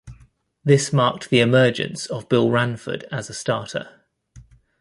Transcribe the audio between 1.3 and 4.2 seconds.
emergence of Bill Ranford as a starter.